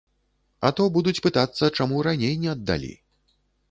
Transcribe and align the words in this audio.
А 0.69 0.71
то 0.79 0.87
будуць 0.95 1.23
пытацца, 1.27 1.71
чаму 1.79 2.03
раней 2.11 2.37
не 2.43 2.53
аддалі. 2.59 2.93